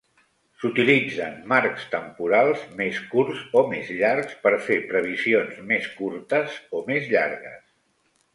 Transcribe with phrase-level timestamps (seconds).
[0.61, 7.09] S'utilitzen marcs temporals més curts o més llargs per fer previsions més curtes o més
[7.15, 7.63] llargues.